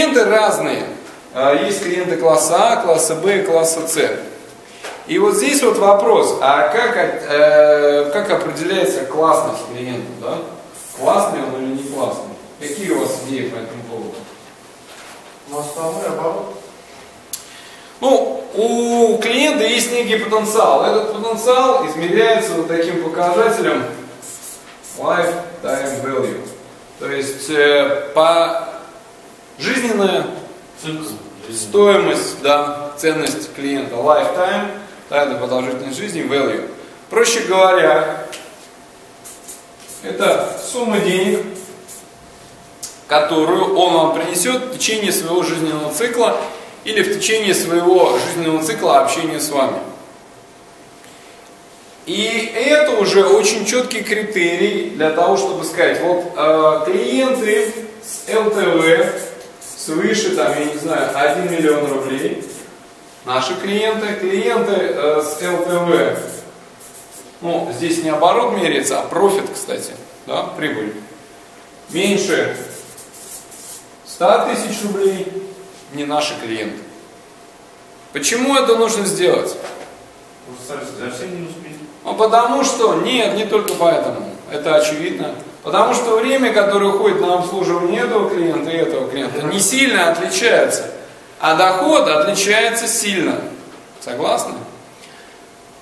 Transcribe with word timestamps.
клиенты 0.00 0.24
разные. 0.24 0.84
А, 1.34 1.54
есть 1.54 1.82
клиенты 1.82 2.16
класса 2.16 2.72
А, 2.72 2.76
класса 2.82 3.14
Б 3.16 3.42
класса 3.42 3.86
С. 3.86 4.10
И 5.06 5.18
вот 5.18 5.34
здесь 5.34 5.62
вот 5.62 5.78
вопрос, 5.78 6.38
а 6.40 6.68
как, 6.68 6.96
э, 6.96 8.10
как 8.12 8.30
определяется 8.30 9.04
классность 9.04 9.62
клиента? 9.72 10.10
Да? 10.20 10.38
Классный 10.98 11.40
он 11.42 11.62
или 11.62 11.82
не 11.82 11.88
классный? 11.88 12.34
Какие 12.60 12.90
у 12.90 13.00
вас 13.00 13.10
идеи 13.26 13.48
по 13.48 13.56
этому 13.56 13.82
поводу? 13.90 14.14
Ну, 15.48 15.58
основной 15.58 16.06
оборот. 16.06 16.54
Ну, 18.00 18.44
у 18.54 19.18
клиента 19.18 19.64
есть 19.64 19.90
некий 19.92 20.16
потенциал. 20.16 20.84
Этот 20.84 21.12
потенциал 21.12 21.86
измеряется 21.88 22.52
вот 22.52 22.68
таким 22.68 23.02
показателем 23.02 23.84
lifetime 24.96 26.04
value. 26.04 26.48
То 27.00 27.10
есть 27.10 27.50
э, 27.50 28.10
по 28.14 28.69
жизненная 29.60 30.26
стоимость, 31.52 32.40
да, 32.42 32.92
ценность 32.96 33.52
клиента, 33.54 33.96
lifetime, 33.96 34.68
да, 35.08 35.24
это 35.24 35.34
продолжительность 35.36 35.98
жизни, 35.98 36.22
value. 36.22 36.70
Проще 37.10 37.40
говоря, 37.40 38.26
это 40.02 40.58
сумма 40.64 40.98
денег, 41.00 41.44
которую 43.06 43.76
он 43.76 43.94
вам 43.94 44.14
принесет 44.14 44.62
в 44.62 44.78
течение 44.78 45.12
своего 45.12 45.42
жизненного 45.42 45.92
цикла 45.92 46.36
или 46.84 47.02
в 47.02 47.18
течение 47.18 47.54
своего 47.54 48.18
жизненного 48.18 48.62
цикла 48.62 49.00
общения 49.00 49.40
с 49.40 49.50
вами. 49.50 49.78
И 52.06 52.52
это 52.54 52.92
уже 52.92 53.26
очень 53.26 53.66
четкий 53.66 54.02
критерий 54.02 54.90
для 54.90 55.10
того, 55.10 55.36
чтобы 55.36 55.64
сказать, 55.64 56.00
вот 56.00 56.32
э, 56.36 56.82
клиенты 56.86 57.72
с 58.02 58.32
ЛТВ 58.32 59.29
свыше, 59.84 60.36
там, 60.36 60.52
я 60.58 60.64
не 60.66 60.78
знаю, 60.78 61.10
1 61.14 61.50
миллион 61.50 61.90
рублей, 61.90 62.44
наши 63.24 63.54
клиенты, 63.54 64.14
клиенты 64.14 64.72
э, 64.72 65.22
с 65.22 65.40
ЛТВ, 65.42 66.20
ну, 67.40 67.72
здесь 67.72 68.02
не 68.02 68.10
оборот 68.10 68.56
меряется, 68.56 69.00
а 69.00 69.04
профит, 69.04 69.44
кстати, 69.52 69.92
да, 70.26 70.42
прибыль, 70.56 70.94
меньше 71.90 72.56
100 74.06 74.48
тысяч 74.48 74.82
рублей, 74.84 75.26
не 75.94 76.04
наши 76.04 76.34
клиенты. 76.40 76.78
Почему 78.12 78.56
это 78.56 78.76
нужно 78.76 79.06
сделать? 79.06 79.56
Ну, 82.04 82.14
потому 82.14 82.64
что, 82.64 82.96
нет, 82.96 83.34
не 83.36 83.44
только 83.44 83.74
поэтому, 83.74 84.28
это 84.50 84.74
очевидно. 84.74 85.34
Потому 85.62 85.94
что 85.94 86.16
время, 86.16 86.52
которое 86.52 86.86
уходит 86.86 87.20
на 87.20 87.34
обслуживание 87.34 88.02
этого 88.02 88.30
клиента 88.30 88.70
и 88.70 88.76
этого 88.76 89.08
клиента, 89.08 89.42
не 89.42 89.60
сильно 89.60 90.10
отличается. 90.10 90.90
А 91.38 91.54
доход 91.54 92.08
отличается 92.08 92.86
сильно. 92.86 93.40
Согласны? 94.00 94.54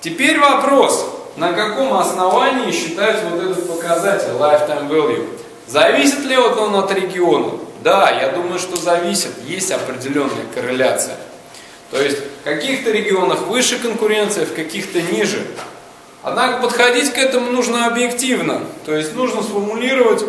Теперь 0.01 0.39
вопрос, 0.39 1.05
на 1.35 1.53
каком 1.53 1.93
основании 1.93 2.71
считать 2.71 3.23
вот 3.23 3.41
этот 3.41 3.67
показатель 3.67 4.31
lifetime 4.31 4.89
value? 4.89 5.29
Зависит 5.67 6.25
ли 6.25 6.35
вот 6.35 6.57
он 6.57 6.75
от 6.75 6.91
региона? 6.93 7.51
Да, 7.81 8.09
я 8.09 8.29
думаю, 8.29 8.59
что 8.59 8.75
зависит. 8.75 9.31
Есть 9.45 9.71
определенная 9.71 10.45
корреляция. 10.53 11.15
То 11.91 12.01
есть 12.01 12.17
в 12.41 12.43
каких-то 12.43 12.91
регионах 12.91 13.41
выше 13.43 13.79
конкуренция, 13.79 14.45
в 14.45 14.53
каких-то 14.53 15.01
ниже. 15.01 15.45
Однако 16.21 16.61
подходить 16.61 17.13
к 17.13 17.17
этому 17.17 17.51
нужно 17.51 17.85
объективно. 17.85 18.61
То 18.85 18.95
есть 18.95 19.15
нужно 19.15 19.41
сформулировать, 19.41 20.25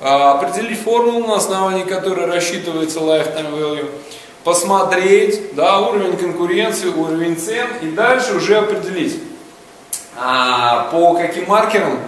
а, 0.00 0.32
определить 0.32 0.80
формулу, 0.80 1.26
на 1.26 1.36
основании 1.36 1.84
которой 1.84 2.26
рассчитывается 2.26 3.00
lifetime 3.00 3.52
value, 3.52 3.90
посмотреть 4.44 5.54
да, 5.54 5.80
уровень 5.80 6.16
конкуренции, 6.16 6.88
уровень 6.88 7.36
цен 7.36 7.66
и 7.82 7.88
дальше 7.88 8.34
уже 8.36 8.56
определить, 8.56 9.20
а, 10.16 10.88
по 10.90 11.14
каким 11.14 11.48
маркерам 11.48 11.98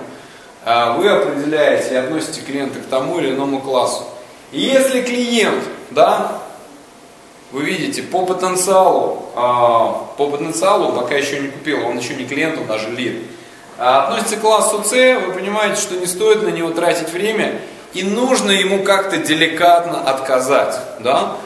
а, 0.65 0.93
вы 0.93 1.09
определяете 1.09 1.95
и 1.95 1.97
относите 1.97 2.41
клиента 2.41 2.79
к 2.79 2.87
тому 2.87 3.19
или 3.19 3.31
иному 3.31 3.61
классу. 3.61 4.05
И 4.53 4.61
если 4.61 5.03
клиент, 5.03 5.63
да, 5.91 6.43
вы 7.51 7.65
видите, 7.65 8.03
по 8.03 8.27
потенциалу, 8.27 9.31
а, 9.35 10.07
по 10.17 10.29
потенциалу, 10.29 10.93
пока 10.93 11.15
еще 11.15 11.41
не 11.41 11.49
купил, 11.49 11.87
он 11.87 11.99
еще 11.99 12.15
не 12.15 12.25
клиент, 12.25 12.59
он 12.59 12.67
даже 12.67 12.91
лид, 12.91 13.23
а, 13.79 14.05
относится 14.05 14.37
к 14.37 14.41
классу 14.41 14.83
С, 14.85 14.91
вы 14.93 15.33
понимаете, 15.33 15.81
что 15.81 15.95
не 15.97 16.07
стоит 16.07 16.43
на 16.43 16.49
него 16.49 16.71
тратить 16.71 17.11
время, 17.11 17.61
и 17.95 18.03
нужно 18.03 18.51
ему 18.51 18.83
как-то 18.83 19.17
деликатно 19.17 20.01
отказать, 20.01 20.79
да? 21.01 21.37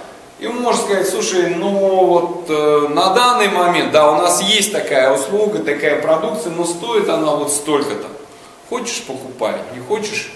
Ему 0.41 0.61
можно 0.61 0.83
сказать, 0.83 1.09
слушай, 1.09 1.55
ну 1.55 1.71
вот 1.71 2.47
э, 2.49 2.89
на 2.89 3.11
данный 3.11 3.49
момент, 3.49 3.93
да, 3.93 4.11
у 4.11 4.17
нас 4.17 4.43
есть 4.43 4.73
такая 4.73 5.13
услуга, 5.13 5.61
такая 5.61 6.03
продукция, 6.03 6.51
но 6.51 6.65
стоит 6.65 7.09
она 7.09 7.31
вот 7.37 7.53
столько-то. 7.53 8.09
Хочешь 8.69 9.05
покупай, 9.05 9.55
не 9.73 9.81
хочешь, 9.81 10.33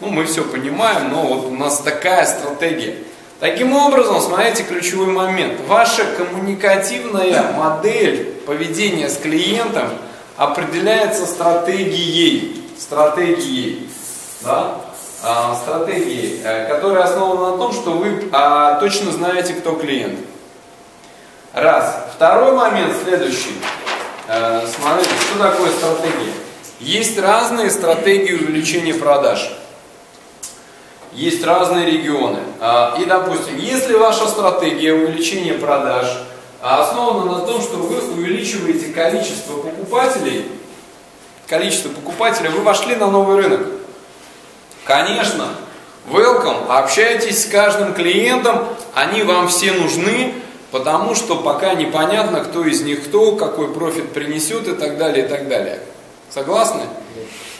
ну 0.00 0.10
мы 0.10 0.26
все 0.26 0.44
понимаем, 0.44 1.10
но 1.10 1.22
вот 1.22 1.46
у 1.46 1.56
нас 1.56 1.80
такая 1.80 2.24
стратегия. 2.24 2.98
Таким 3.40 3.72
образом, 3.76 4.20
смотрите 4.20 4.64
ключевой 4.64 5.06
момент. 5.06 5.60
Ваша 5.68 6.04
коммуникативная 6.16 7.52
модель 7.52 8.34
поведения 8.44 9.08
с 9.08 9.16
клиентом 9.16 9.90
определяется 10.36 11.24
стратегией. 11.24 12.64
Стратегией. 12.76 13.88
Да? 14.40 14.74
А, 15.22 15.54
стратегией, 15.54 16.40
э, 16.42 16.66
которая 16.66 17.04
основана 17.04 17.52
на 17.52 17.58
том, 17.58 17.72
что 17.72 17.92
вы 17.92 18.28
а, 18.32 18.80
точно 18.80 19.12
знаете, 19.12 19.52
кто 19.54 19.76
клиент. 19.76 20.18
Раз. 21.52 22.06
Второй 22.14 22.52
момент 22.52 22.92
следующий. 23.04 23.54
А, 24.26 24.64
смотрите, 24.66 25.10
что 25.10 25.38
такое 25.38 25.70
стратегия? 25.70 26.32
Есть 26.80 27.16
разные 27.20 27.70
стратегии 27.70 28.34
увеличения 28.34 28.94
продаж 28.94 29.48
есть 31.12 31.44
разные 31.44 31.86
регионы. 31.86 32.38
А, 32.60 32.96
и, 33.00 33.04
допустим, 33.04 33.56
если 33.56 33.94
ваша 33.94 34.26
стратегия 34.28 34.92
увеличения 34.92 35.54
продаж 35.54 36.06
основана 36.60 37.38
на 37.38 37.46
том, 37.46 37.60
что 37.60 37.76
вы 37.76 38.00
увеличиваете 38.12 38.92
количество 38.92 39.56
покупателей, 39.56 40.46
количество 41.46 41.88
покупателей, 41.88 42.50
вы 42.50 42.60
вошли 42.60 42.96
на 42.96 43.10
новый 43.10 43.36
рынок. 43.36 43.66
Конечно, 44.84 45.48
welcome, 46.10 46.68
общайтесь 46.68 47.44
с 47.44 47.46
каждым 47.46 47.94
клиентом, 47.94 48.66
они 48.94 49.22
вам 49.22 49.48
все 49.48 49.72
нужны, 49.72 50.34
потому 50.70 51.14
что 51.14 51.36
пока 51.36 51.74
непонятно, 51.74 52.40
кто 52.40 52.64
из 52.64 52.82
них 52.82 53.04
кто, 53.04 53.36
какой 53.36 53.72
профит 53.72 54.12
принесет 54.12 54.66
и 54.68 54.72
так 54.72 54.98
далее, 54.98 55.26
и 55.26 55.28
так 55.28 55.48
далее. 55.48 55.80
Согласны? 56.30 56.82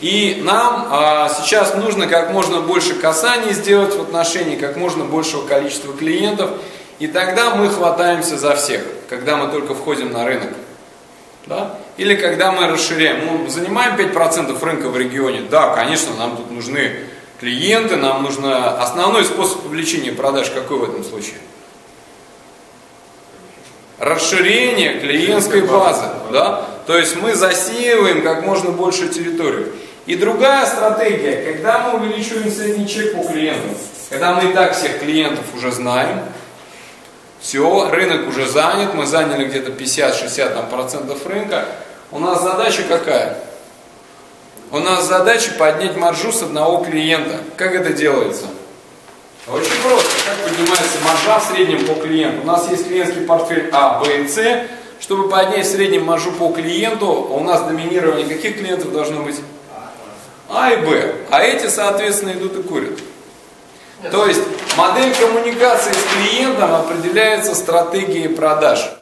И 0.01 0.41
нам 0.45 0.89
а, 0.91 1.29
сейчас 1.29 1.75
нужно 1.75 2.07
как 2.07 2.31
можно 2.31 2.61
больше 2.61 2.95
касаний 2.95 3.53
сделать 3.53 3.95
в 3.97 4.01
отношении 4.01 4.57
как 4.57 4.77
можно 4.77 5.05
большего 5.05 5.47
количества 5.47 5.93
клиентов, 5.93 6.51
и 6.99 7.09
тогда 7.09 7.55
мы 7.55 7.69
хватаемся 7.69 8.39
за 8.39 8.55
всех, 8.55 8.83
когда 9.09 9.37
мы 9.37 9.51
только 9.51 9.75
входим 9.75 10.13
на 10.13 10.25
рынок. 10.25 10.51
Да? 11.47 11.79
Или 11.97 12.15
когда 12.15 12.53
мы 12.53 12.67
расширяем. 12.67 13.43
Мы 13.43 13.51
занимаем 13.51 13.97
5% 13.97 14.65
рынка 14.65 14.89
в 14.89 14.97
регионе. 14.97 15.43
Да, 15.51 15.75
конечно, 15.75 16.15
нам 16.15 16.37
тут 16.37 16.51
нужны 16.51 17.01
клиенты, 17.41 17.97
нам 17.97 18.23
нужно 18.23 18.81
основной 18.81 19.25
способ 19.25 19.65
увеличения 19.65 20.13
продаж 20.13 20.51
какой 20.51 20.79
в 20.79 20.85
этом 20.85 21.03
случае? 21.03 21.37
Расширение 23.99 25.01
клиентской 25.01 25.63
базы. 25.63 26.05
Да? 26.31 26.68
То 26.89 26.97
есть 26.97 27.17
мы 27.17 27.35
засеиваем 27.35 28.23
как 28.23 28.45
можно 28.45 28.71
больше 28.71 29.11
территорию. 29.11 29.75
И 30.07 30.17
другая 30.17 30.65
стратегия, 30.65 31.43
когда 31.43 31.81
мы 31.81 31.99
увеличиваем 31.99 32.51
средний 32.51 32.89
чек 32.89 33.15
по 33.15 33.31
клиенту, 33.31 33.69
когда 34.09 34.33
мы 34.33 34.51
и 34.51 34.55
так 34.55 34.75
всех 34.75 34.99
клиентов 34.99 35.45
уже 35.55 35.71
знаем, 35.71 36.21
все, 37.41 37.91
рынок 37.91 38.27
уже 38.27 38.49
занят, 38.49 38.95
мы 38.95 39.05
заняли 39.05 39.45
где-то 39.45 39.73
50-60 39.73 40.71
процентов 40.71 41.27
рынка, 41.27 41.67
у 42.11 42.19
нас 42.19 42.43
задача 42.43 42.83
какая? 42.89 43.37
У 44.71 44.79
нас 44.79 45.07
задача 45.07 45.51
поднять 45.59 45.95
маржу 45.95 46.33
с 46.33 46.43
одного 46.43 46.83
клиента. 46.85 47.41
Как 47.59 47.75
это 47.75 47.93
делается? 47.93 48.47
Очень 49.47 49.83
просто. 49.83 50.09
Как 50.25 50.51
поднимается 50.51 50.99
маржа 51.05 51.39
в 51.39 51.53
среднем 51.53 51.87
по 51.87 52.01
клиенту? 52.01 52.45
У 52.45 52.47
нас 52.47 52.67
есть 52.71 52.89
клиентский 52.89 53.27
портфель 53.27 53.69
А, 53.73 54.01
Б 54.01 54.23
и 54.23 54.27
С. 54.27 54.39
Чтобы 55.01 55.29
поднять 55.29 55.67
в 55.67 55.71
среднем 55.71 56.05
маржу 56.05 56.33
по 56.33 56.53
клиенту, 56.53 57.07
у 57.07 57.41
нас 57.41 57.63
доминирование 57.63 58.27
каких 58.27 58.59
клиентов 58.59 58.93
должно 58.93 59.23
быть? 59.23 59.41
А 60.49 60.73
и 60.73 60.77
Б. 60.77 61.15
А 61.31 61.43
эти, 61.43 61.69
соответственно, 61.69 62.33
идут 62.33 62.59
и 62.59 62.63
курят. 62.63 62.99
То 64.11 64.27
есть 64.27 64.43
модель 64.77 65.15
коммуникации 65.15 65.93
с 65.93 66.15
клиентом 66.15 66.75
определяется 66.75 67.55
стратегией 67.55 68.29
продаж. 68.29 68.98